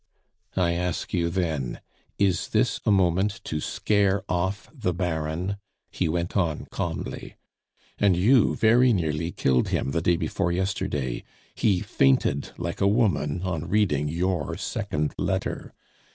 "I 0.55 0.71
ask 0.73 1.13
you, 1.13 1.29
then, 1.29 1.79
is 2.17 2.47
this 2.47 2.79
a 2.87 2.91
moment 2.91 3.39
to 3.43 3.59
scare 3.61 4.23
off 4.27 4.67
the 4.73 4.95
Baron?" 4.95 5.57
he 5.91 6.09
went 6.09 6.35
on 6.35 6.65
calmly. 6.71 7.35
"And 7.99 8.17
you 8.17 8.55
very 8.55 8.93
nearly 8.93 9.31
killed 9.31 9.67
him 9.67 9.91
the 9.91 10.01
day 10.01 10.17
before 10.17 10.51
yesterday; 10.51 11.23
he 11.53 11.81
fainted 11.81 12.49
like 12.57 12.81
a 12.81 12.87
woman 12.87 13.43
on 13.43 13.69
reading 13.69 14.07
your 14.07 14.57
second 14.57 15.13
letter. 15.19 15.71